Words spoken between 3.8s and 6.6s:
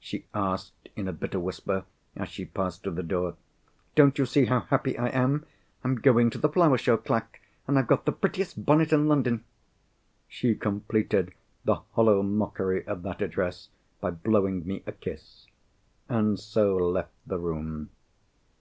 "Don't you see how happy I am? I'm going to the